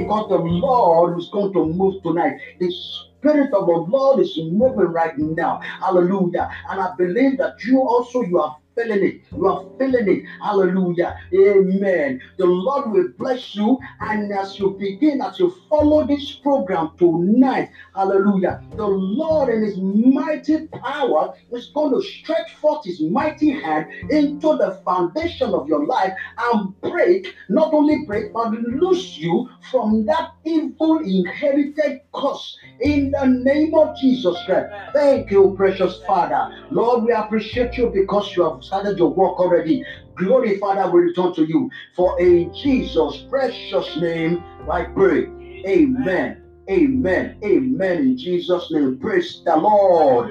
[0.00, 2.40] because the Lord is going to move tonight.
[2.58, 5.60] The Spirit of the Lord is moving right now.
[5.60, 6.50] Hallelujah.
[6.70, 9.20] And I believe that you also you are feeling it.
[9.32, 10.24] You are feeling it.
[10.42, 11.16] Hallelujah.
[11.34, 12.20] Amen.
[12.38, 13.78] The Lord will bless you.
[14.00, 19.76] And as you begin, as you follow this program tonight, hallelujah, the Lord in His
[19.78, 25.86] mighty power is going to stretch forth His mighty hand into the foundation of your
[25.86, 33.10] life and break, not only break, but loose you from that evil inherited curse in
[33.10, 34.72] the name of Jesus Christ.
[34.92, 36.48] Thank you, precious Father.
[36.70, 39.84] Lord, we appreciate you because you have started your work already.
[40.16, 41.70] Glory, Father, will return to you.
[41.94, 45.26] For in Jesus' precious name, I pray.
[45.66, 46.42] Amen.
[46.70, 47.38] Amen.
[47.44, 47.98] Amen.
[47.98, 48.98] In Jesus' name.
[48.98, 50.30] Praise the Lord.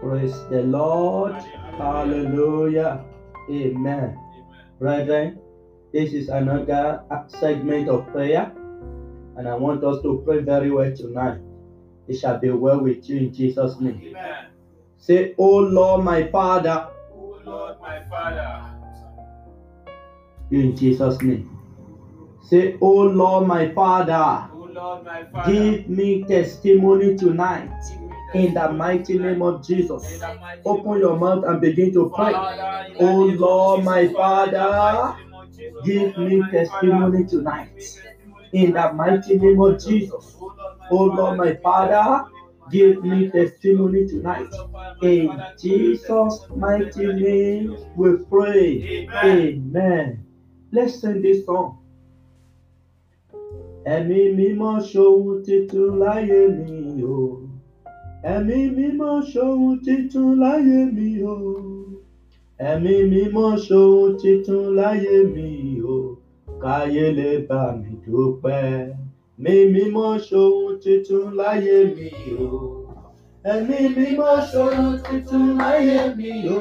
[0.00, 1.34] Praise the Lord.
[1.78, 3.04] Hallelujah.
[3.50, 4.18] Amen.
[4.78, 5.38] Brethren,
[5.92, 8.50] this is another segment of prayer,
[9.36, 11.40] and I want us to pray very well tonight.
[12.10, 14.02] It shall be well with you in Jesus' name.
[14.04, 14.46] Amen.
[14.98, 18.64] Say, Oh Lord, my Father, Oh Lord, my Father.
[20.50, 21.48] in Jesus' name.
[22.42, 25.52] Say, Oh Lord, my Father, Oh Lord, my Father.
[25.52, 27.70] give me testimony tonight
[28.34, 30.20] in the mighty name of Jesus.
[30.64, 32.34] Open your mouth and begin to pray.
[32.98, 35.14] Oh Lord, my Father,
[35.84, 37.70] give me testimony tonight.
[38.52, 40.34] In the mighty name of Jesus.
[40.92, 42.24] Oh Lord, my Father,
[42.70, 44.46] give me testimony tonight
[45.02, 46.40] in Jesus.
[46.56, 49.06] mighty name we pray.
[49.08, 49.72] Amen.
[49.74, 50.26] Amen.
[50.72, 51.76] Let's sing this song.
[53.94, 57.18] Ẹ̀mí mímọ́ ṣohun titun láyé mi o.
[58.34, 61.36] Ẹ̀mí mímọ́ ṣohun titun láyé mi o.
[62.70, 65.48] Ẹ̀mí mímọ́ ṣohun titun láyé mi
[65.96, 65.96] o.
[66.62, 68.99] Káyé lè bá mi dúpẹ́.
[69.42, 72.08] Ẹ̀mí mímọ́ ṣohun titun láyé mi
[72.44, 72.48] o.
[73.52, 76.58] Ẹ̀mí mímọ́ ṣohun titun láyé mi o.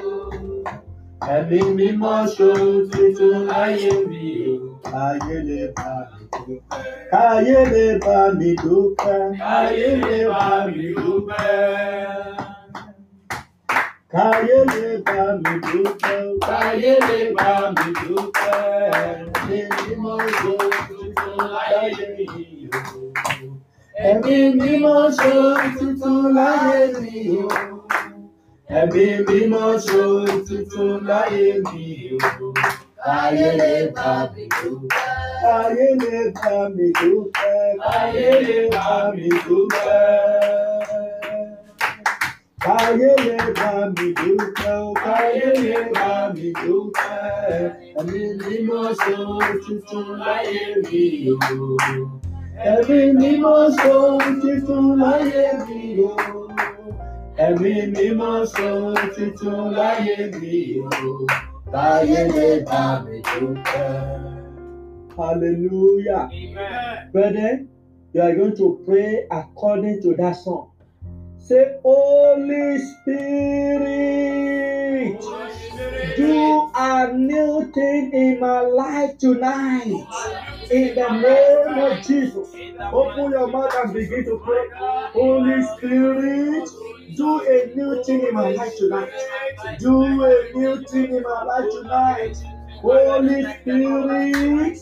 [1.36, 4.56] Ẹ̀mí mímọ́ ṣohun titun láyé mi o.
[4.92, 6.84] Káyé lè bá mi dúpẹ́.
[7.12, 9.20] Káyé lè bá mi dúpẹ́.
[9.42, 10.44] Káyé lè bá
[10.76, 11.48] mi dúpẹ́.
[14.14, 16.20] Káyé lè bá mi dúpẹ́.
[16.48, 18.58] Káyé lè bá mi dúpẹ́.
[19.58, 22.59] Ẹ̀mí mímọ́ ṣohun titun láyé mi.
[24.08, 27.48] Ẹ̀mí mímọ́ ṣohun tuntun láyé mi o.
[28.80, 30.92] Ẹ̀mí mímọ́ ṣohun tuntun
[31.72, 32.48] mi o.
[33.06, 35.08] Káyé lè bá mi dúpẹ́.
[35.42, 37.58] Káyé lè bá mi dúpẹ́.
[37.84, 40.02] Káyé lè bá mi dúpẹ́.
[42.64, 44.78] Káyé lè bá mi dúpẹ́.
[45.04, 47.18] Káyé lè bá mi dúpẹ́.
[48.00, 52.19] Ẹ̀mí mímọ́ ṣohun tuntun láyé mi o.
[52.68, 56.10] Ẹ̀mí mímọ́ ṣohun tuntun láyé mi o.
[57.46, 60.88] Ẹ̀mí mímọ́ ṣohun tuntun láyé mi o.
[61.74, 63.90] Káyé lè bá mi dúpẹ́.
[65.18, 66.26] Hallelujah.
[66.32, 67.12] Amen.
[67.14, 67.58] Brethren,
[68.14, 70.66] you are going to pray according to that song.
[71.38, 74.40] Say, Holy Spirit,
[76.16, 80.06] do a new thing in my life tonight.
[80.72, 82.54] In the name of Jesus.
[82.92, 84.68] Open your mouth and begin to pray.
[85.14, 86.70] Holy Spirit,
[87.16, 89.12] do a new thing in my life tonight.
[89.80, 92.38] Do a new thing in my life tonight.
[92.82, 94.78] Holy Spirit,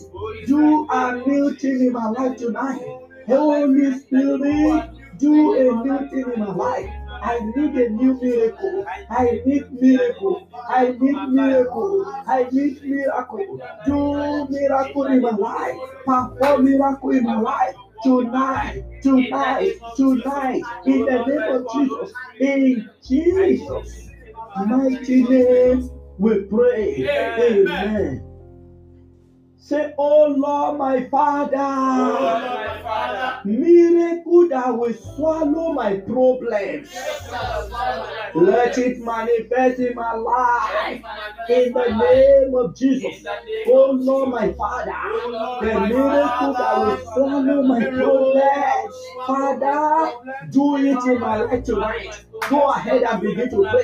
[0.45, 2.81] do a new thing in my life tonight.
[3.25, 7.06] Holy Spirit, do a new thing in my life.
[7.27, 8.85] I need a new miracle.
[9.09, 10.47] I need miracle.
[10.69, 12.05] I need miracle.
[12.25, 13.59] I need miracle.
[13.85, 15.75] Do miracle in my life.
[16.05, 17.75] Perform miracle in my life.
[18.03, 24.09] Tonight, tonight, tonight, in the name of Jesus, in Jesus'
[24.55, 27.09] mighty name, we pray.
[27.09, 28.26] Amen.
[29.59, 31.57] Say, Oh Lord, my Oh, Father.
[31.57, 33.49] Lord, my Father.
[33.49, 36.93] Miracle that will swallow my problems.
[38.35, 41.03] Let it manifest in my life.
[41.49, 43.25] In the name of oh Jesus.
[43.67, 44.93] Oh Lord, my Father.
[45.61, 48.95] The miracle that will swallow my problems.
[49.25, 50.13] Father,
[50.51, 52.26] do it in my life tonight.
[52.49, 53.83] Go ahead and begin to pray.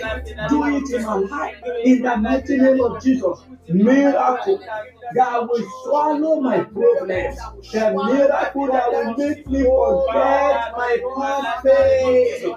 [0.49, 1.55] Do it in my life.
[1.83, 3.39] In the mighty name of Jesus.
[3.67, 4.59] Miracle
[5.13, 7.37] that will swallow my problems.
[7.71, 12.55] The miracle that will make me forget my past pain.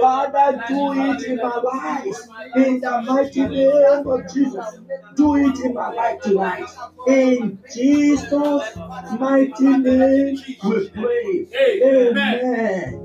[0.00, 2.16] Father, do it in my life.
[2.56, 4.78] In the mighty name of Jesus.
[5.16, 6.68] Do it in my life tonight.
[7.06, 8.76] In Jesus'
[9.18, 11.48] mighty name we pray.
[11.82, 13.04] Amen.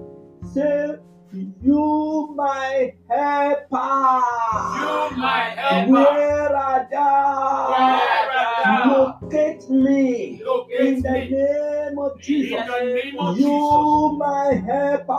[0.53, 0.97] Say,
[1.33, 3.65] you my helper.
[3.71, 5.91] You my helper.
[5.91, 8.87] Where art thou?
[8.87, 10.41] Locate me.
[10.45, 11.29] Locate In the me.
[11.29, 12.65] name of In Jesus.
[12.67, 14.17] the name of You Jesus.
[14.19, 15.13] my You my helper.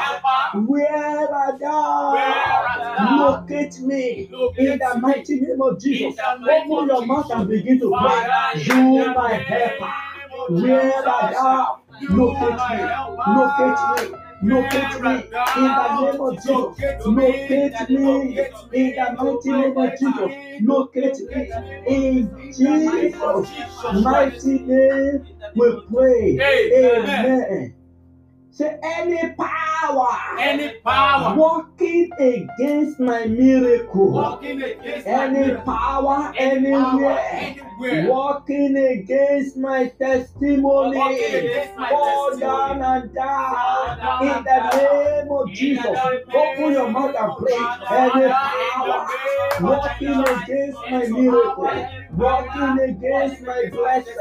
[0.00, 0.66] helper.
[0.66, 2.12] Where art thou?
[2.12, 3.16] Where art thou?
[3.30, 4.28] Locate me.
[4.32, 5.00] Locate In the me.
[5.02, 6.18] mighty name of Jesus.
[6.18, 8.26] In Open your mouth and begin to pray.
[8.54, 9.86] in You my helper.
[10.48, 11.30] Where Jesus.
[11.30, 11.80] thou?
[12.10, 12.76] Locate me.
[12.76, 13.24] helper.
[13.28, 14.18] Locate me.
[14.42, 15.10] Locate me.
[15.10, 17.06] In the name of Jesus.
[17.06, 17.90] Locate me.
[17.90, 18.38] Me.
[18.72, 20.32] In the mighty name of Jesus.
[20.62, 21.50] Locate me.
[21.86, 23.50] In Jesus
[24.02, 26.38] mighty name we pray.
[26.72, 27.74] Amen.
[28.50, 30.08] Say any power
[30.40, 34.10] Any power working against my miracle.
[34.10, 41.88] walking against my Any miracle, power any anywhere anywhere walking against my testimony against my
[41.90, 42.40] fall testimony.
[42.40, 45.98] down and die in the name of Jesus.
[46.34, 47.54] Open your mouth and pray.
[47.54, 50.42] Any Father, in the power name of walking Jesus.
[50.42, 54.14] against my miracle, power, walking against my blessing,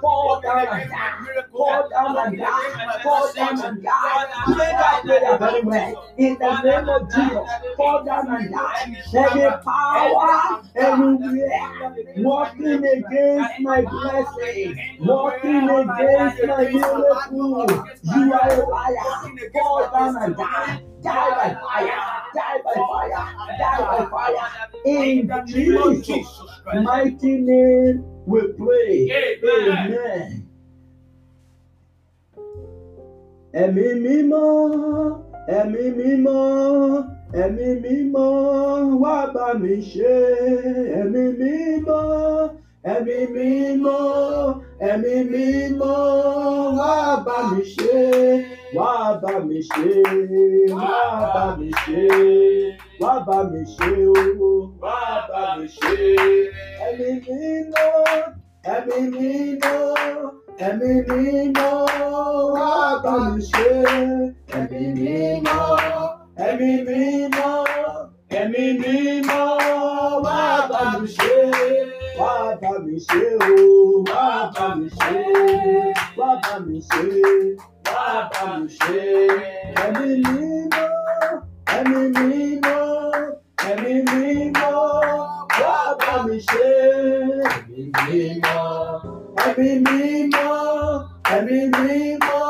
[0.00, 1.42] fall down and die.
[1.52, 3.00] Fall down and die.
[3.02, 4.26] Fall down and die.
[4.44, 6.14] Pray that prayer very well.
[6.16, 8.96] In the name of Jesus, fall down and die.
[9.14, 11.76] Any power anywhere
[12.16, 17.66] walking against my blessing, walking against my miracle,
[18.02, 19.36] you are a liar.
[19.52, 20.82] Fall down and die.
[21.02, 22.22] Die by fire.
[22.34, 23.58] Die by fire.
[23.58, 24.68] Die by fire.
[24.84, 26.40] In Jesus'
[26.74, 29.08] mighty name we pray.
[29.10, 29.70] Amen.
[29.78, 30.42] Amen.
[33.62, 34.50] Ẹ̀mí mímọ́,
[35.58, 36.44] ẹ̀mí mímọ́,
[37.42, 38.30] ẹ̀mí mímọ́,
[39.02, 40.16] wá bá mi ṣe.
[41.00, 42.04] Ẹ̀mí mímọ́,
[42.94, 44.04] ẹ̀mí mímọ́,
[44.90, 45.96] ẹ̀mí mímọ́,
[46.78, 46.92] wá
[47.26, 47.96] bá mi ṣe.
[48.76, 48.90] Wá
[49.22, 49.88] bá mi ṣe,
[50.76, 50.94] wá
[51.34, 52.04] bá mi ṣe,
[53.00, 54.50] wá bá mi ṣe o,
[54.82, 54.98] wá
[55.30, 55.94] bá mi ṣe.
[56.86, 57.88] Ẹ̀mí mímọ́,
[58.74, 59.78] ẹ̀mí mímọ́,
[60.66, 61.74] ẹ̀mí mímọ́,
[62.54, 62.68] wá
[63.04, 63.68] bá mi ṣe.
[64.58, 65.64] Ẹ̀mí mímọ́,
[66.48, 67.54] ẹ̀mí mímọ́,
[68.40, 69.48] ẹ̀mí mímọ́,
[70.24, 70.38] wá
[70.70, 71.34] bá mi ṣe.
[72.18, 75.20] Wá bá mi ṣe o, wá bá mi ṣe,
[76.18, 77.04] wá bá mi ṣe,
[77.92, 79.02] wá bá mi ṣe.
[79.84, 80.88] Ẹ̀mí mímọ́,
[81.76, 82.84] ẹ̀mí mímọ́,
[83.70, 84.74] ẹ̀mí mímọ́,
[85.60, 86.68] wá bá mi ṣe.
[87.80, 88.64] Ẹ̀mí mímọ́,
[89.46, 90.58] ẹ̀mí mímọ́,
[91.34, 92.44] ẹ̀mí mímọ́,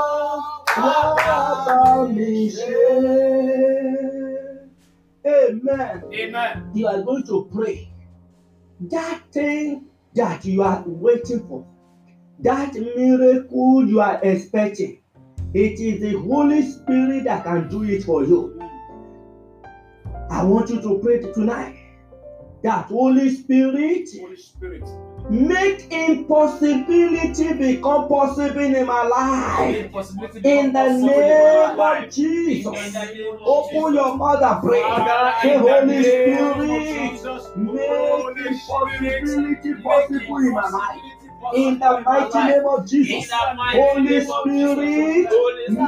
[0.83, 1.39] wá bá
[2.15, 2.81] mi ṣe.
[5.27, 6.03] Amen.
[6.23, 6.71] Amen.
[6.75, 7.86] You are going to pray.
[8.81, 11.67] That thing that you are waiting for,
[12.41, 15.01] that miracle you are expecting,
[15.55, 18.61] it is the Holy Spirit that can do it for you.
[20.31, 21.77] I want you to pray tonight
[22.63, 24.89] that Holy Spirit Holy Spirit.
[25.31, 29.93] Make impossibility become possible in my life.
[30.45, 32.11] In the name of.
[32.11, 32.97] Jesus,
[33.45, 34.81] open your mouth and pray.
[35.43, 37.27] The Holy Spirit,
[37.57, 41.01] make impossibility possible in my life.
[41.55, 45.29] In the mighty name of Jesus, Holy Spirit,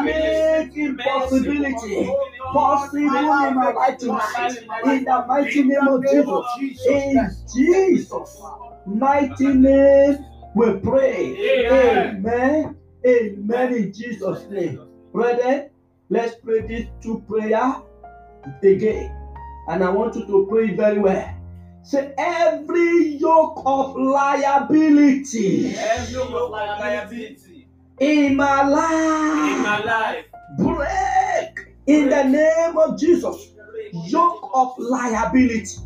[0.04, 2.06] make impossibility
[2.52, 4.56] possible in my life tonight.
[4.84, 6.44] In the mighty name of Jesus,
[6.86, 8.40] in Jesus'
[8.88, 11.66] mighty name, we pray.
[11.66, 12.16] Amen.
[12.26, 12.76] Amen.
[13.06, 13.74] Amen.
[13.74, 14.80] In Jesus' name,
[15.12, 15.70] brethren,
[16.10, 17.76] let's pray this two prayer
[18.62, 19.14] again,
[19.68, 21.34] and I want you to pray very well.
[21.82, 27.68] Say every yoke of liability Every yoke of liability
[28.00, 30.24] in my in life my life.
[30.58, 33.52] break in the name of Jesus.
[33.92, 35.78] Yoke of liability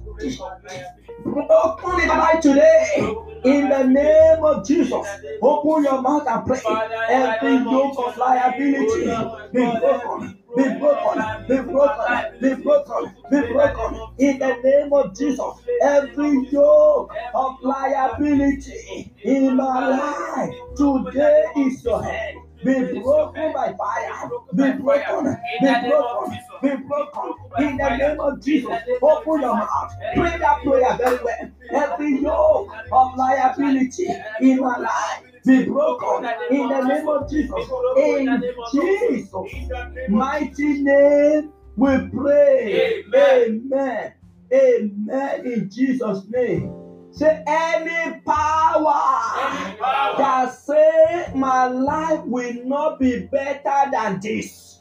[1.24, 3.14] in my life today.
[3.44, 5.06] In the name of Jesus,
[5.40, 6.60] open your mouth and pray.
[7.08, 9.04] Every yoke of liability
[9.52, 14.00] be broken, be broken, be broken, be broken, be broken.
[14.18, 15.40] In the name of Jesus,
[15.82, 22.38] every yoke of liability in my life today is your hand.
[22.64, 28.70] Be broken by fire, be broken, be broken, be broken in the name of Jesus.
[29.02, 31.50] Open your mouth, pray that prayer very well.
[31.72, 34.06] Every yoke of liability
[34.40, 37.52] in my life be broken in the name of Jesus.
[37.96, 43.04] In Jesus' mighty name, we pray.
[43.14, 44.14] Amen.
[44.52, 45.46] Amen.
[45.46, 46.81] In Jesus' name.
[47.12, 49.76] Say any power
[50.16, 54.80] that say my life will not be better than this.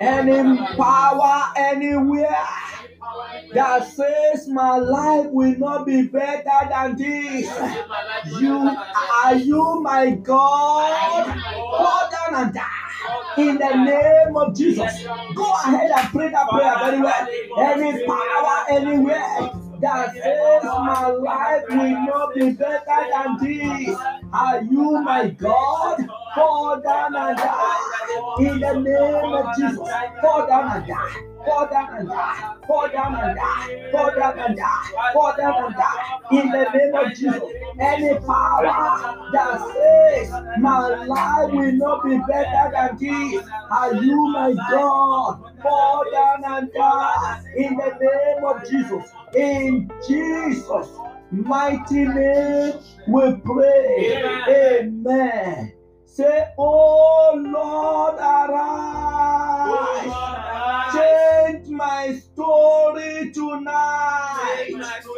[0.00, 2.36] Any power anywhere
[3.54, 7.46] that says my life will not be better than this.
[8.40, 8.76] You
[9.24, 11.42] are you my God?
[11.52, 12.62] Fall down and die.
[13.38, 15.02] In the name of Jesus.
[15.34, 17.28] Go ahead and pray that prayer very well.
[17.58, 23.96] Any power anywhere that says my life will not be better than this.
[24.32, 26.06] Are you my God?
[26.34, 28.36] Fall down and die.
[28.40, 29.88] In the name of Jesus.
[30.20, 31.35] Fall down and die.
[31.46, 32.54] Fall down and die.
[32.66, 33.90] Fall down and die.
[33.92, 35.12] Fall down and die.
[35.12, 36.18] Fall down and die.
[36.32, 37.42] In the name of Jesus.
[37.78, 43.46] Any power that says my life will not be better than this.
[43.70, 45.54] Are you my God?
[45.62, 47.44] Fall down and die.
[47.56, 49.08] In the name of Jesus.
[49.36, 50.90] In Jesus'
[51.30, 52.74] mighty name
[53.06, 54.16] we pray.
[54.48, 55.72] Amen.
[56.06, 58.96] Say, Oh Lord, arise.
[60.92, 64.68] Change my story tonight.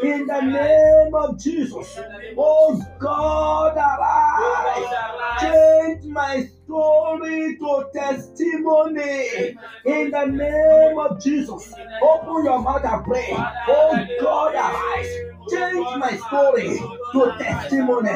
[0.02, 1.98] In the name of Jesus.
[2.36, 5.40] Oh God, arise.
[5.40, 9.56] Change my story to testimony.
[9.84, 11.74] In the name of Jesus.
[12.02, 13.28] Open your mouth and pray.
[13.68, 15.28] Oh God, arise.
[15.50, 16.78] Change my story
[17.12, 18.10] to testimony.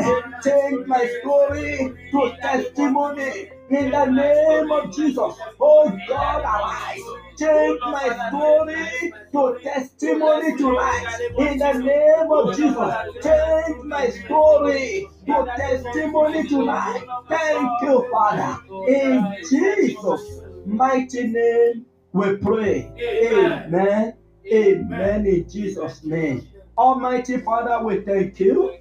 [0.44, 3.50] Change my story to testimony.
[3.70, 5.34] In the name of Jesus.
[5.60, 7.11] Oh God, arise.
[7.38, 11.30] Change my story to testimony tonight.
[11.38, 13.24] In the name of Jesus.
[13.24, 17.04] Change my story to testimony tonight.
[17.28, 18.62] Thank you, Father.
[18.88, 22.92] In Jesus' mighty name we pray.
[22.98, 24.14] Amen.
[24.52, 25.26] Amen.
[25.26, 26.46] In Jesus' name.
[26.76, 28.76] Almighty Father, we thank you.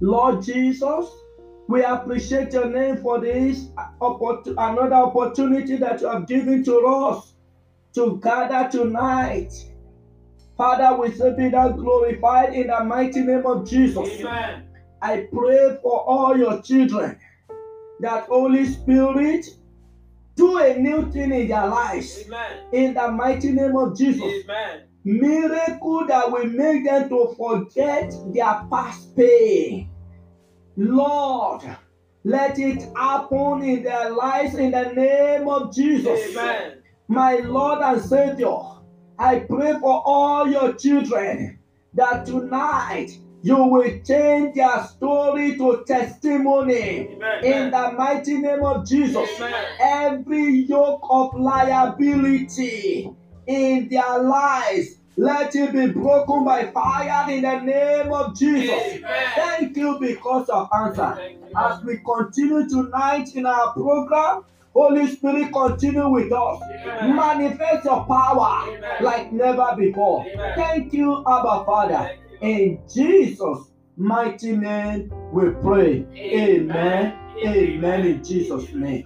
[0.00, 1.10] Lord Jesus,
[1.68, 3.68] we appreciate your name for this
[4.00, 7.34] another opportunity that you have given to us
[7.94, 9.52] to gather tonight.
[10.56, 14.08] Father, we say be thou glorified in the mighty name of Jesus.
[14.20, 14.64] Amen.
[15.02, 17.18] I pray for all your children
[18.00, 19.46] that Holy Spirit
[20.36, 22.58] do a new thing in their lives Amen.
[22.72, 24.22] in the mighty name of Jesus.
[24.44, 24.84] Amen.
[25.04, 29.90] Miracle that will make them to forget their past pain.
[30.78, 31.62] Lord,
[32.22, 36.30] let it happen in their lives in the name of Jesus.
[36.30, 36.82] Amen.
[37.08, 38.56] My Lord and Savior,
[39.18, 41.58] I pray for all your children
[41.94, 43.10] that tonight
[43.42, 47.08] you will change their story to testimony.
[47.08, 47.44] Amen.
[47.44, 49.64] In the mighty name of Jesus, Amen.
[49.80, 53.10] every yoke of liability
[53.48, 58.70] in their lives, let it be broken by fire in the name of Jesus.
[58.70, 59.32] Amen.
[59.34, 61.18] Thank you because of answer.
[61.56, 64.44] As we continue tonight in our program,
[64.74, 66.62] Holy Spirit, continue with us.
[66.62, 67.16] Amen.
[67.16, 69.02] Manifest your power Amen.
[69.02, 70.24] like never before.
[70.24, 70.52] Amen.
[70.54, 72.16] Thank you, Abba Father.
[72.40, 76.06] In Jesus' mighty name, we pray.
[76.14, 77.18] Amen.
[77.44, 78.06] Amen.
[78.06, 78.22] In.
[78.22, 79.04] Jesus' name.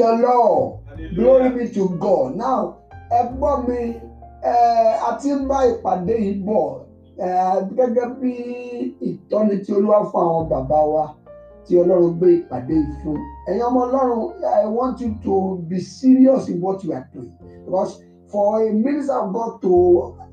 [0.00, 0.80] The Lord.
[0.88, 1.14] Hallelujah.
[1.14, 2.36] Glory be to God.
[2.36, 2.76] Now,
[3.10, 3.80] ẹ gbọ́ mi,
[5.06, 6.64] a ti ń bá ìpàdé yìí bọ̀
[7.76, 8.32] gẹ́gẹ́ bí
[9.08, 11.04] ìtọ́ni tí Olúwa fún àwọn bàbá wa
[11.64, 13.18] tí Ọlọ́run gbé ìpàdé yìí fún.
[13.48, 14.22] Ẹ̀yin ọmọ Ọlọ́run,
[14.62, 15.34] I want you to
[15.68, 17.92] be serious in what you are doing because
[18.30, 19.72] for a minister of God to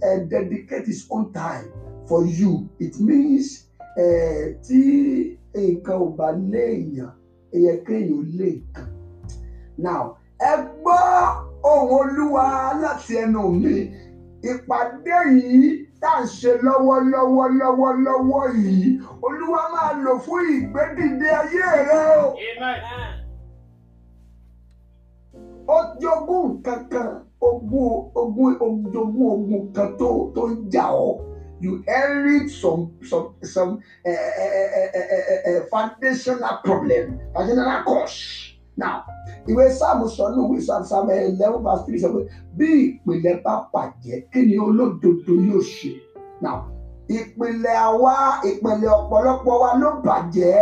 [0.08, 1.66] uh, dedicate his own time
[2.08, 3.48] for you, it means
[3.98, 4.82] uh, tí
[5.56, 7.12] nǹkan ò bá lé èèyàn,
[7.56, 8.87] èèyàn kéèyàn ò lé nǹkan.
[9.78, 10.04] Now,
[10.40, 11.02] ẹ gbọ́
[11.72, 12.46] ohùn Olúwa
[12.82, 13.76] láti ẹnu mi.
[14.50, 15.62] Ìpàdé yìí
[16.02, 18.90] tá à ń ṣe lọ́wọ́lọ́wọ́ lọ́wọ́lọ́wọ́ yìí,
[19.26, 22.26] Olúwa máa lò fún ìgbédìde ayé rẹ o.
[25.68, 27.10] Ó jogún kankan
[27.42, 31.12] ogun ogun ogun ogun kan tó tó ń jà ọ́
[31.60, 33.72] you inherit some some some
[34.06, 38.98] uh, uh, uh, uh, uh, foundational problem foundational cause now
[39.50, 42.20] ìwé sáàmù sọ ní ìwé sáàmù eleven verse three sọ pé
[42.58, 45.92] bí ìpìlẹ̀ bá bàjẹ́ kí ni olódodo yóò ṣe?
[46.44, 46.58] Now
[47.18, 48.14] ìpìlẹ̀ àwa
[48.50, 50.56] ìpìlẹ̀ ọ̀pọ̀lọpọ̀ wa ló bàjẹ́.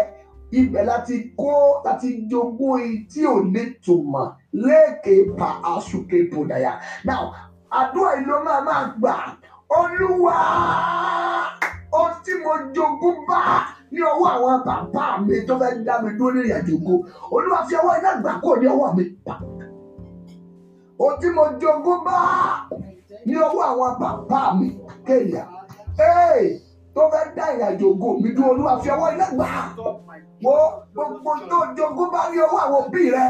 [0.59, 1.51] Ibẹ̀ láti kó
[1.85, 2.81] láti jogún
[3.11, 4.25] tí ò ní tùmọ̀
[4.63, 6.71] léèké pa àsùké bòdàyà
[7.07, 7.23] now
[7.79, 9.13] àdúrà ló máa máa gbà.
[9.79, 10.35] Olúwa
[11.97, 13.41] ohun tí mo jogún bá
[13.95, 16.93] ní ọwọ́ àwọn bàbá mi tó fẹ́ dá mi dúró ní ìrìnàjò ògo
[17.35, 19.03] olúwa fi ọwọ́ iná gbà kó ní ọwọ́ mi.
[19.25, 19.33] Pa
[20.99, 22.17] ohun tí mo jogún bá
[23.27, 24.67] ní ọwọ́ àwọn bàbá mi
[25.07, 25.47] kéèyàn
[25.99, 26.59] ee
[26.95, 29.47] tó fẹ́ dá ìrìnàjò ògo mi dúró olúwa fi ọwọ́ iná gbà.
[30.45, 30.53] Wo
[30.93, 33.25] gbogbo tó jogún bá ní ọwọ́ àwọn òbí rẹ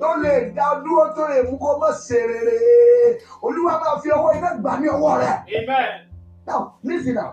[0.00, 2.56] tó lè dá dúró tó lè mú kó mọ̀ ṣe rere.
[3.46, 5.32] Olúwa máa fi ọwọ́ iná gbà ní ọwọ́ rẹ.
[5.58, 5.90] Amen.
[6.46, 7.30] now listen now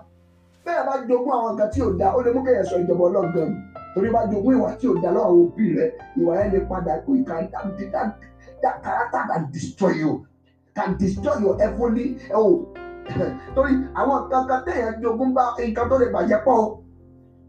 [0.66, 3.50] bẹ́ẹ̀ bá jogún àwọn nǹkan tí ò da ó lè mú kéèyàn sọ ìjọba ọlọ́gbọ̀n.
[3.94, 5.86] Torí bá jogún ìwà tí ò da lọ́wọ́ àwọn òbí rẹ
[6.20, 7.36] ìwà yẹn lè padà kó ìka
[8.62, 10.12] that character can destroy you.
[10.76, 12.54] Can destroy your heavenly oh
[13.56, 16.60] torí àwọn nǹkan kan téèyàn jogún bá nǹkan tó lè bàjẹ́ pọ̀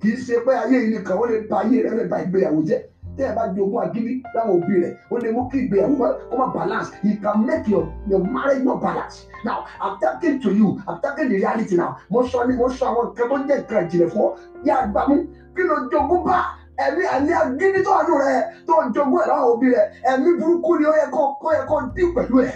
[0.00, 2.60] kì í ṣe pé ayé yìí nìkan ó lè ba ayé rẹ lè ba ìgbéyàwó
[2.68, 2.80] jẹ́
[3.16, 6.90] téèyàn bá jogún àgídí láwọn òbí rẹ ó lè mú kí ìgbéyàwó kó má balance.
[7.08, 10.68] It can make your your marriage not balance now i'm talking to you.
[10.88, 11.96] I'm talking the reality now.
[12.10, 14.30] Mo sọ ni mo sọ àwọn nǹkan tó jẹ́ nǹkan ìjìnlẹ̀ fún ọ.
[14.66, 15.16] Yá àgbàmú
[15.56, 16.38] kí ló jogún bá?
[16.84, 18.34] Ẹ̀mí ẹ̀mí agídí tó nù rẹ
[18.66, 21.76] tó jogún ẹ̀ láwọn òbí rẹ ẹ̀mí burúkú ni ó yẹ kó kó yẹ kó
[21.94, 22.54] dín pẹ̀lú ẹ̀.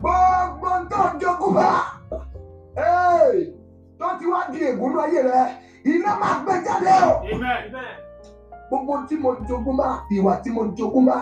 [0.00, 1.70] Gbogbo tó jogún bá.
[3.98, 5.42] Tó ti wá di ègún ní ayé rẹ
[5.92, 7.12] iná máa gbé jáde o.
[7.34, 8.09] Amen.
[8.70, 11.16] Gbogbo tí mo jogún bá ìwà tí mo jogún bá.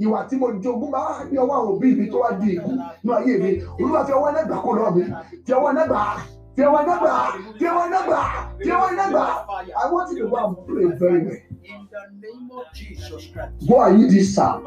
[0.00, 3.10] Ìwà tí mo jogún bá ní ọwọ́ àwọn òbí mi tó wá di ègún ní
[3.16, 3.50] ayé mi.
[3.80, 5.02] Olúwa fi ọwọ́ ẹlẹ́gbàá kó lọ́wọ́ mi.
[5.46, 6.16] Fi ọwọ́ ẹlẹ́gbàá
[6.56, 7.24] fi ọwọ́ ẹlẹ́gbàá
[7.58, 8.24] fi ọwọ́ ẹlẹ́gbàá
[8.58, 9.32] fi ọwọ́ ẹlẹ́gbàá
[9.82, 11.36] I want you to go and pray very well.
[13.68, 14.66] Go and use this psalm.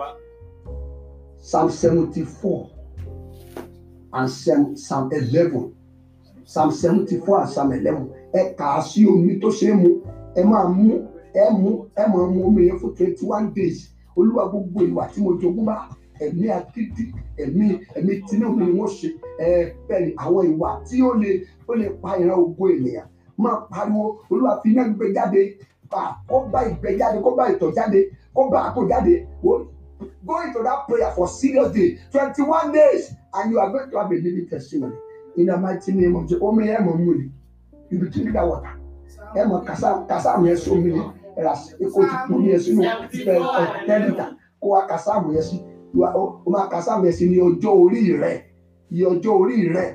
[1.41, 2.70] Psalm seventy-four
[4.13, 5.75] and psalm psalm eleven.
[6.46, 8.10] Psalm seventy-four and psalm eleven.
[8.34, 9.89] Ẹ kà á sí omi tó ṣe é mu
[10.36, 10.94] ẹ máa mú
[11.34, 13.90] ẹ mú ẹ máa mú omi yẹn fún twenty one days.
[14.18, 17.03] Olúwa gbogbo ìwà tí mo jogún bá ẹ̀mí akíndí
[17.44, 17.66] ẹ̀mí
[17.98, 19.10] ẹ̀mí tinúbù ni wọ́n ṣe.
[19.40, 21.31] Ẹ bẹ́ẹ̀ ni àwọn ìwà tí ó lè
[21.68, 23.07] ó lè pa ìran ògo ènìyàn.
[23.38, 25.42] Máa pariwo olúwa fi iná gbé jáde.
[25.92, 28.00] Pa kó bá ìgbẹ́ jáde kó bá ìtọ̀ jáde
[28.36, 29.14] kó bá àpò jáde.
[30.25, 31.98] Go into that prayer for serious day.
[32.12, 34.96] Twenty-one days and you are going to have a living testimony.
[35.38, 37.31] In the mighty name of Jesus omi ẹ mọ̀ mú ni.
[37.90, 38.82] You be drinking that water
[39.35, 39.59] ẹ mọ̀
[40.51, 41.01] ẹ sí omi ni.
[41.93, 42.91] Kó ti kú ní ẹ sínú ẹ
[43.33, 44.25] ẹ ten litre
[44.61, 45.57] kó wa kasa àmì ẹ sí
[46.19, 48.33] o máa kasa àmì ẹ sí ní ọjọ́ orí rẹ.
[48.91, 49.85] Iye ọjọ́ orí rẹ.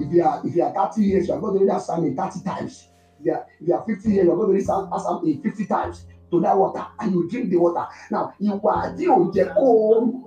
[0.00, 0.24] If you
[0.64, 2.88] are thirty years you are going to read that thirty times.
[3.20, 6.06] If you are fifty years you are going to read that fifty times.
[6.30, 6.84] To that water.
[6.98, 7.86] And you drink the water.
[8.10, 9.66] Now ìwà tí ò jẹ́ kó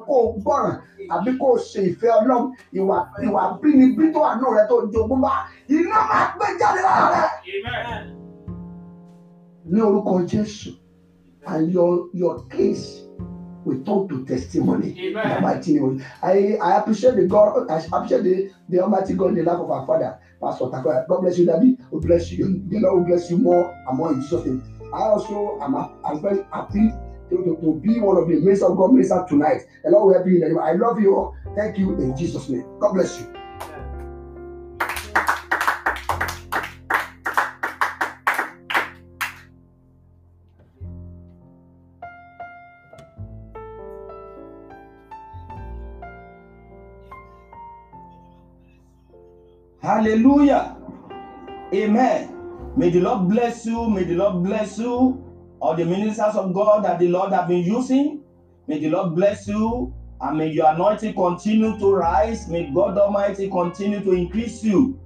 [0.07, 0.75] kó gbọ́ràn
[1.09, 2.43] àbí kó ṣe ìfẹ́ ọlọ́run
[2.79, 5.33] ìwà ìwà bínibí tó wà nù rẹ tó jogún bá
[5.67, 8.24] iná máa gbé jáde lára rẹ.
[9.71, 10.71] Ní orúkọ jésù
[11.47, 13.01] and your your case
[13.65, 14.95] will turn to testimony.
[14.99, 15.43] Amen.
[15.79, 19.59] of- I, I appreciate the God, I appreciate the, the Almighty God in the life
[19.59, 21.07] of our Father, Pastor Takoya.
[21.07, 21.77] God bless you, Daddy.
[21.91, 22.61] God bless you.
[22.67, 24.61] The Lord will bless you more and more in Jesus' name.
[24.93, 26.97] I also am I'm very happy
[27.31, 29.61] to, to, to be one of the ministers of God ministers tonight.
[29.83, 30.59] The Lord will help you in the name.
[30.59, 31.33] I love you all.
[31.55, 32.65] Thank you in Jesus' name.
[32.79, 33.27] God bless you.
[49.95, 50.75] Hallelujah.
[51.73, 52.73] Amen.
[52.75, 53.89] May the Lord bless you.
[53.89, 55.23] May the Lord bless you.
[55.61, 58.21] All the ministers of God that the Lord have been using.
[58.67, 59.93] May the Lord bless you.
[60.19, 62.49] And may your anointing continue to rise.
[62.49, 64.99] May God Almighty continue to increase you.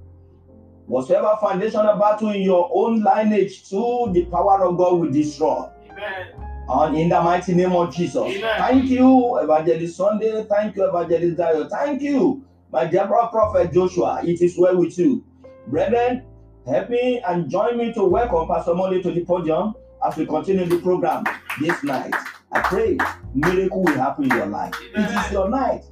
[0.87, 5.69] Whatever foundational battle in your own lineage, too, the power of God will destroy.
[5.91, 6.33] Amen.
[6.67, 8.23] And in the mighty name of Jesus.
[8.23, 8.57] Amen.
[8.57, 10.43] Thank you, Evangelist Sunday.
[10.49, 11.69] Thank you, Evangelist Dayo.
[11.69, 14.21] Thank you, my dear prophet Joshua.
[14.23, 15.23] It is well with you.
[15.67, 16.23] Brethren,
[16.65, 19.73] help me and join me to welcome Pastor Molly to the podium
[20.05, 21.23] as we continue the program
[21.59, 22.13] this night.
[22.51, 22.97] I pray
[23.33, 24.73] miracle will happen in your life.
[24.95, 25.83] It is your night.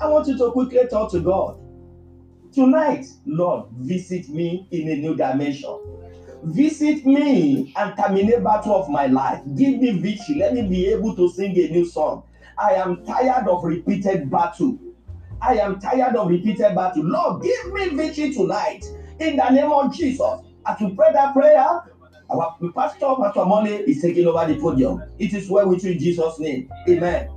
[0.00, 1.58] I want you to quickly talk to God.
[2.52, 5.78] Tonight, Lord, visit me in a new dimension.
[6.44, 9.40] Visit me and terminate battle of my life.
[9.54, 10.36] Give me victory.
[10.36, 12.24] Let me be able to sing a new song.
[12.58, 14.78] I am tired of repeated battle.
[15.42, 17.04] I am tired of repeated battle.
[17.04, 18.84] Lord, give me victory tonight
[19.18, 20.40] in the name of Jesus.
[20.64, 21.82] As we pray that prayer,
[22.30, 25.02] our pastor, Pastor Mole, is taking over the podium.
[25.18, 26.70] It is well with you in Jesus' name.
[26.88, 27.28] Amen.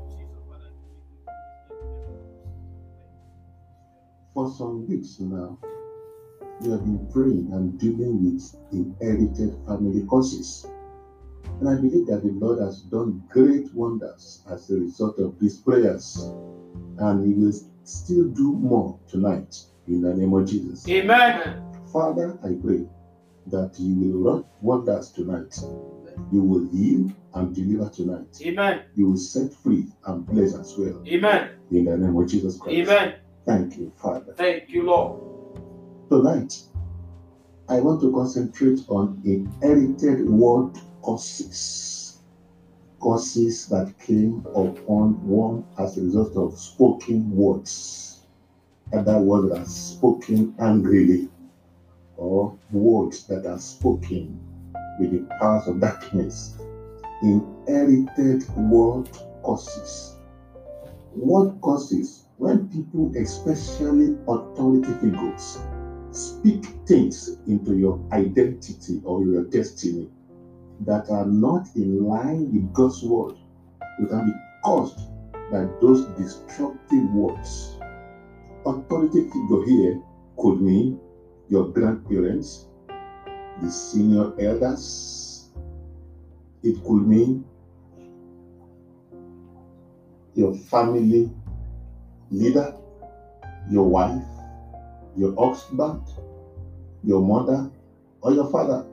[4.35, 5.57] For some weeks now,
[6.61, 10.67] we have been praying and dealing with inherited family curses.
[11.59, 15.57] And I believe that the Lord has done great wonders as a result of these
[15.57, 16.31] prayers.
[16.99, 17.53] And He will
[17.87, 20.87] still do more tonight in the name of Jesus.
[20.89, 21.61] Amen.
[21.91, 22.85] Father, I pray
[23.47, 25.57] that you will work wonders tonight.
[26.31, 28.39] You will heal and deliver tonight.
[28.41, 28.83] Amen.
[28.95, 31.03] You will set free and bless as well.
[31.07, 31.51] Amen.
[31.71, 32.89] In the name of Jesus Christ.
[32.89, 33.15] Amen.
[33.45, 34.33] Thank you, Father.
[34.35, 35.21] Thank you, Lord.
[36.09, 36.59] Tonight,
[37.69, 42.04] I want to concentrate on inherited word curses.
[43.05, 48.21] Curses that came upon one as a result of spoken words.
[48.91, 51.29] Other words that are spoken angrily,
[52.17, 54.39] or words that are spoken
[54.99, 56.57] with the powers of darkness.
[57.21, 59.07] Inherited word
[59.45, 60.15] curses.
[61.15, 65.59] Word curses when people, especially authority figures,
[66.09, 70.09] speak things into your identity or your destiny
[70.81, 73.35] that are not in line with God's word,
[73.99, 74.33] you can be
[74.63, 74.99] caused
[75.51, 77.77] by those destructive words.
[78.65, 80.01] Authority figure here
[80.37, 80.99] could mean
[81.49, 82.67] your grandparents,
[83.61, 85.49] the senior elders.
[86.63, 87.45] It could mean
[90.33, 91.31] your family
[92.31, 92.75] leader,
[93.69, 94.23] your wife,
[95.15, 96.01] your husband,
[97.03, 97.71] your mother,
[98.21, 98.85] or your father.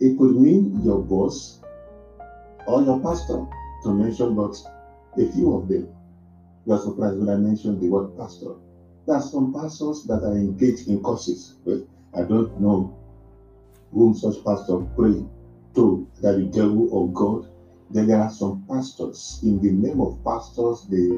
[0.00, 1.60] It could mean your boss
[2.66, 3.46] or your pastor,
[3.82, 4.56] to mention but
[5.18, 5.88] a few of them.
[6.64, 8.54] You are surprised when I mentioned the word pastor.
[9.06, 11.80] There are some pastors that are engaged in courses, but
[12.14, 12.94] I don't know
[13.92, 15.22] whom such pastor pray
[15.74, 17.46] to, that the devil or God.
[17.90, 21.08] Then there are some pastors, in the name of pastors, they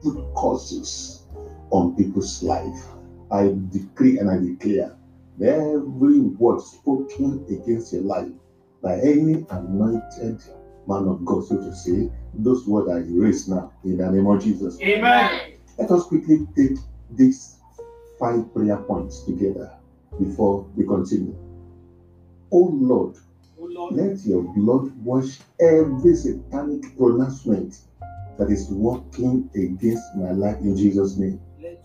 [0.00, 1.24] put curses
[1.70, 2.88] on people's life.
[3.30, 4.94] I decree and I declare
[5.40, 8.28] every word spoken against your life
[8.82, 10.42] by any anointed
[10.86, 14.42] man of God, so to say, those words are erased now in the name of
[14.42, 14.80] Jesus.
[14.80, 15.54] Amen.
[15.78, 16.78] Let us quickly take
[17.10, 17.58] these
[18.18, 19.72] five prayer points together
[20.18, 21.36] before we continue.
[22.52, 23.16] Oh Lord,
[23.60, 27.78] Oh Lord, let your blood wash every satanic pronouncement
[28.36, 31.40] that is working against my life in Jesus' name.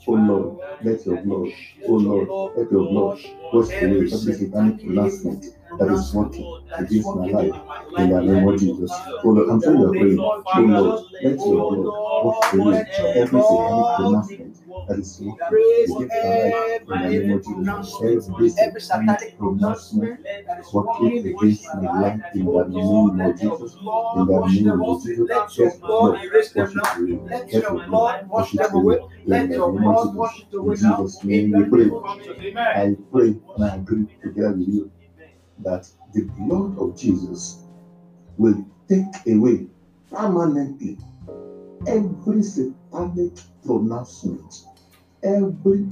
[0.07, 1.53] Oh Lord, let your blood,
[1.87, 3.19] oh Lord, let your blood
[3.51, 5.45] wash away every satanic pronouncement
[5.77, 7.55] that is working against my life
[7.97, 8.91] in the name of Jesus.
[9.23, 9.61] Oh Lord, I'm
[9.97, 10.31] praying.
[10.53, 12.85] Oh Lord, let your blood wash away
[13.15, 14.57] every satanic pronouncement
[14.89, 15.21] that is
[15.89, 18.57] working against my life in the name of Jesus.
[18.59, 20.19] Every satanic pronouncement
[20.73, 23.75] working against my life in the name of Jesus.
[23.75, 27.19] In the name of Jesus, let your blood wash it away.
[27.25, 28.97] Let your blood wash it away.
[29.25, 30.51] In the name of Jesus.
[30.61, 31.89] In Jesus' name we pray.
[32.57, 34.91] I pray and I agree together with you
[35.59, 37.63] that the blood of Jesus
[38.37, 39.67] will take away
[40.11, 40.97] permanently
[41.87, 43.33] every satanic
[43.65, 44.65] pronouncement,
[45.23, 45.87] every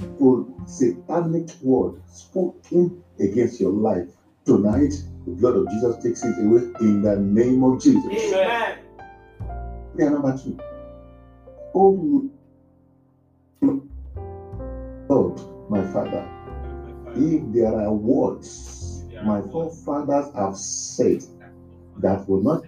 [0.66, 4.08] satanic word spoken against your life.
[4.44, 4.94] Tonight,
[5.26, 8.10] the blood of Jesus takes it away in the name of Jesus.
[8.10, 8.78] Amen.
[9.94, 10.58] Prayer number two.
[11.74, 12.28] Oh
[15.08, 16.26] Lord, my Father,
[17.16, 21.22] if there are words my forefathers have said
[21.98, 22.62] that will not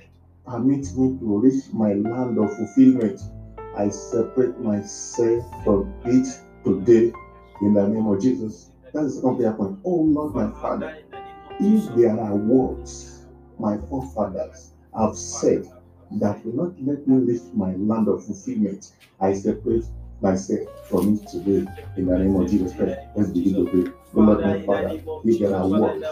[0.46, 3.20] permit me to reach my land of fulfillment,
[3.77, 6.27] I separate myself from it
[6.64, 7.12] today
[7.62, 8.70] in the name of Jesus.
[8.92, 9.79] That is the second point.
[9.85, 10.99] Oh Lord, my Father,
[11.61, 13.27] if there are words
[13.59, 15.66] my forefathers have said
[16.12, 19.85] that will not let me reach my land of fulfillment, I separate
[20.20, 22.98] myself from it today in the name of Jesus Christ.
[23.16, 23.92] Let's begin to pray.
[24.14, 26.04] Oh Lord, my Father, if there are words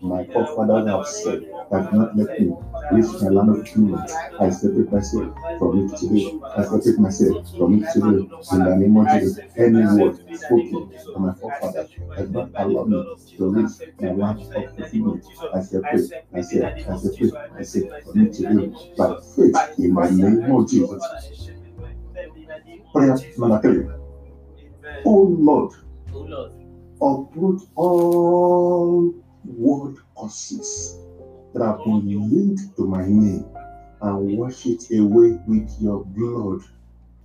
[0.00, 2.54] my forefathers have said that not let me
[2.92, 6.38] reach my land of fulfillment, I separate myself from it today.
[6.54, 9.38] I separate myself from it today in the name of Jesus.
[9.56, 14.76] Any word spoken by my forefathers that not allowed me to reach my land of
[14.76, 15.24] fulfillment,
[15.54, 16.72] I separate myself.
[16.88, 21.55] I separate myself from it today by faith in the name of Jesus.
[22.96, 23.86] Prayer number three.
[25.04, 25.74] Oh Lord,
[27.02, 29.12] uproot all
[29.44, 30.96] word curses
[31.52, 33.44] that have been linked to my name
[34.00, 36.62] and wash it away with your blood.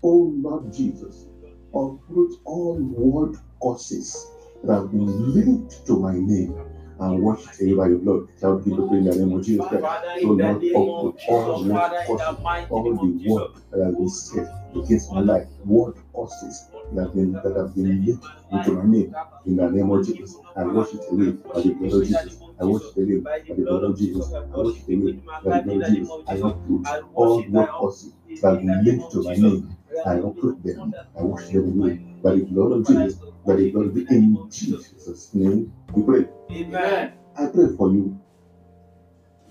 [0.03, 1.27] Oh Lord Jesus,
[1.73, 4.27] uproot all word curses
[4.65, 6.53] that have been linked to my name
[7.01, 8.27] and wash away by your blood.
[8.39, 9.83] Shall give the in the name of Jesus Christ?
[10.21, 15.47] So name of all the all the word that has been said against my life,
[15.65, 19.89] word curses that have been that have been linked into my name in the name
[19.89, 20.35] of Jesus.
[20.55, 22.39] I wash it away by the blood of Jesus.
[22.59, 24.33] I wash it away by the blood of Jesus.
[24.33, 25.11] I wash it away
[25.43, 26.11] by the blood of Jesus.
[26.27, 29.75] I uproot all word curses that have been linked to my name.
[30.05, 30.93] I uproot them.
[31.17, 33.19] I wash them away by the blood of Jesus.
[33.45, 34.11] The blood of Jesus.
[34.11, 36.27] In Jesus' name, we pray.
[36.51, 37.13] Amen.
[37.37, 38.19] I pray for you.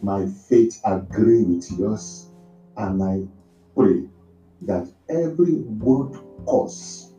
[0.02, 2.30] My faith agree with yours,
[2.76, 3.22] and I
[3.74, 4.08] pray
[4.62, 7.12] that every word curse,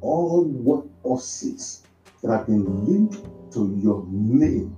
[0.00, 1.82] all word curses
[2.22, 4.74] that have been linked to your name,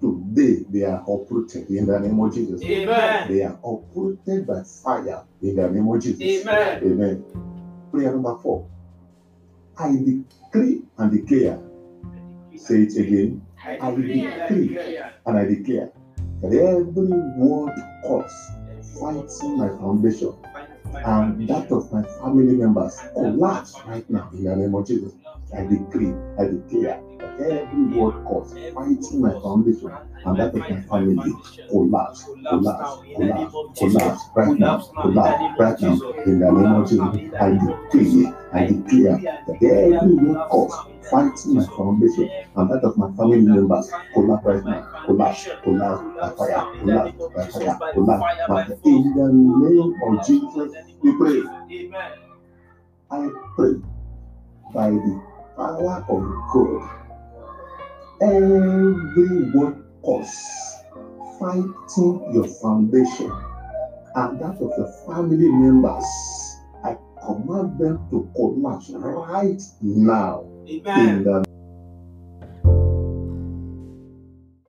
[0.00, 2.62] today they are uprooted in the name of Jesus.
[2.62, 3.28] Amen.
[3.28, 6.46] They are uprooted by fire in the name of Jesus.
[6.46, 6.82] Amen.
[6.82, 7.24] Amen.
[7.90, 8.68] Prayer number four.
[9.78, 11.60] I decree and declare.
[12.56, 13.44] Say it again.
[13.64, 14.88] I decree
[15.26, 15.90] and I declare
[16.42, 17.08] that every
[17.38, 17.72] word
[18.06, 18.50] curse
[19.00, 20.34] fighting my foundation
[20.94, 25.12] and that of my family members collapse right now in the name of Jesus.
[25.56, 29.92] I decree, I declare that every word curse fighting my foundation
[30.24, 31.32] and that of my family
[31.70, 37.30] collapse, collapse, collapse, collapse right now, collapse right now in the name of Jesus.
[37.40, 43.10] I decree, I declare that every word curse fighting my foundation and that of my
[43.16, 48.78] family members collapse right now, collapse, collapse by fire, collapse by fire, collapse by fire.
[48.84, 49.28] In the
[49.68, 51.42] name of Jesus, we pray.
[51.70, 52.12] Amen.
[53.10, 53.74] I pray
[54.72, 56.90] by the power of oh God,
[58.22, 60.74] every word curse
[61.38, 63.30] fighting your foundation
[64.16, 66.04] and that of your family members,
[66.84, 71.24] I command them to collapse right now in Amen.
[71.24, 71.43] the